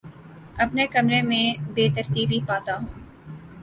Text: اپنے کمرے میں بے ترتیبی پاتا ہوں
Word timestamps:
اپنے 0.57 0.87
کمرے 0.87 1.21
میں 1.21 1.45
بے 1.73 1.87
ترتیبی 1.95 2.39
پاتا 2.47 2.77
ہوں 2.77 2.87